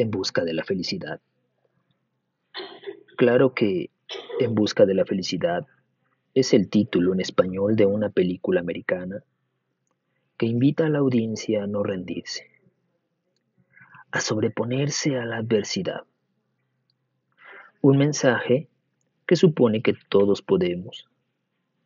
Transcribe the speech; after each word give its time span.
En 0.00 0.10
busca 0.10 0.46
de 0.46 0.54
la 0.54 0.64
felicidad. 0.64 1.20
Claro 3.18 3.52
que 3.52 3.90
En 4.38 4.54
busca 4.54 4.86
de 4.86 4.94
la 4.94 5.04
felicidad 5.04 5.66
es 6.32 6.54
el 6.54 6.70
título 6.70 7.12
en 7.12 7.20
español 7.20 7.76
de 7.76 7.84
una 7.84 8.08
película 8.08 8.60
americana 8.60 9.22
que 10.38 10.46
invita 10.46 10.86
a 10.86 10.88
la 10.88 11.00
audiencia 11.00 11.64
a 11.64 11.66
no 11.66 11.82
rendirse, 11.82 12.50
a 14.10 14.22
sobreponerse 14.22 15.18
a 15.18 15.26
la 15.26 15.36
adversidad. 15.36 16.04
Un 17.82 17.98
mensaje 17.98 18.68
que 19.26 19.36
supone 19.36 19.82
que 19.82 19.92
todos 20.08 20.40
podemos, 20.40 21.10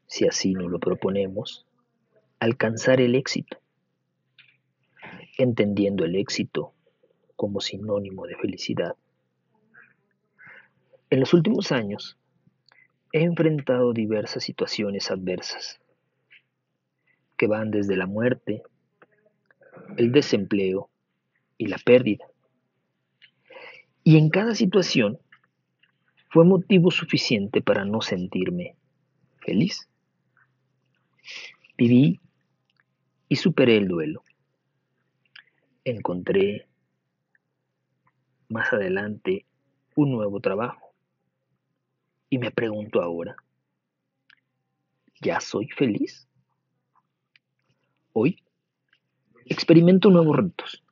si 0.07 0.29
así 0.29 0.53
nos 0.53 0.71
lo 0.71 0.79
proponemos, 0.79 1.67
alcanzar 2.39 3.01
el 3.01 3.17
éxito, 3.17 3.59
entendiendo 5.37 6.05
el 6.05 6.15
éxito 6.15 6.75
como 7.37 7.61
sinónimo 7.61 8.27
de 8.27 8.37
felicidad. 8.37 8.97
En 11.11 11.21
los 11.21 11.35
últimos 11.35 11.73
años 11.73 12.17
he 13.13 13.23
enfrentado 13.23 13.93
diversas 13.93 14.43
situaciones 14.43 15.11
adversas 15.11 15.81
que 17.37 17.47
van 17.47 17.71
desde 17.71 17.97
la 17.97 18.07
muerte, 18.07 18.63
el 19.97 20.13
desempleo 20.13 20.91
y 21.59 21.67
la 21.67 21.79
pérdida. 21.79 22.27
Y 24.03 24.19
en 24.19 24.31
cada 24.31 24.55
situación 24.55 25.19
fue 26.31 26.45
motivo 26.45 26.91
suficiente 26.91 27.63
para 27.63 27.85
no 27.85 28.01
sentirme 28.01 28.75
feliz. 29.39 29.89
Viví 31.79 32.21
y 33.29 33.37
superé 33.37 33.77
el 33.77 33.89
duelo. 33.89 34.23
Encontré 35.85 36.67
más 38.49 38.73
adelante 38.73 39.47
un 39.97 40.13
nuevo 40.13 40.41
trabajo. 40.41 40.93
Y 42.29 42.39
me 42.39 42.51
pregunto 42.51 43.01
ahora, 43.01 43.37
¿ya 45.21 45.41
soy 45.41 45.69
feliz? 45.69 46.29
Hoy 48.13 48.43
experimento 49.47 50.11
nuevos 50.11 50.37
retos. 50.37 50.83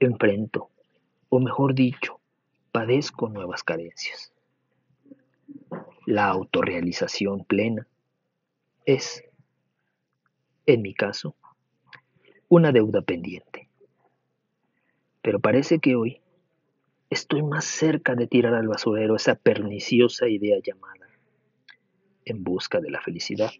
Enfrento, 0.00 0.70
o 1.28 1.40
mejor 1.40 1.74
dicho, 1.74 2.20
padezco 2.72 3.28
nuevas 3.28 3.62
carencias. 3.62 4.32
La 6.06 6.28
autorrealización 6.28 7.44
plena 7.44 7.86
es, 8.84 9.22
en 10.66 10.82
mi 10.82 10.94
caso, 10.94 11.36
una 12.48 12.72
deuda 12.72 13.02
pendiente. 13.02 13.68
Pero 15.20 15.38
parece 15.38 15.78
que 15.78 15.94
hoy 15.94 16.21
estoy 17.12 17.42
más 17.42 17.66
cerca 17.66 18.14
de 18.14 18.26
tirar 18.26 18.54
al 18.54 18.68
basurero 18.68 19.16
esa 19.16 19.34
perniciosa 19.34 20.28
idea 20.28 20.56
llamada 20.64 21.06
en 22.24 22.42
busca 22.42 22.80
de 22.80 22.90
la 22.90 23.02
felicidad 23.02 23.50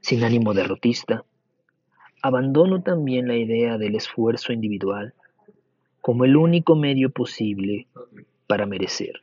sin 0.00 0.24
ánimo 0.24 0.52
derrotista, 0.52 1.24
abandono 2.20 2.82
también 2.82 3.28
la 3.28 3.36
idea 3.36 3.78
del 3.78 3.94
esfuerzo 3.94 4.52
individual 4.52 5.14
como 6.00 6.24
el 6.24 6.36
único 6.36 6.74
medio 6.74 7.10
posible 7.10 7.86
para 8.46 8.66
merecer. 8.66 9.14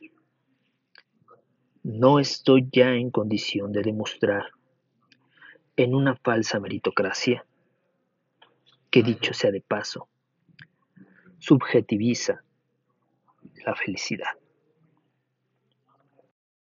No 1.82 2.18
estoy 2.18 2.68
ya 2.72 2.94
en 2.94 3.10
condición 3.10 3.70
de 3.70 3.82
demostrar 3.82 4.46
en 5.76 5.94
una 5.94 6.16
falsa 6.16 6.58
meritocracia 6.58 7.44
que 8.90 9.02
dicho 9.02 9.34
sea 9.34 9.50
de 9.50 9.60
paso, 9.60 10.08
subjetiviza 11.42 12.44
la 13.66 13.74
felicidad. 13.74 14.30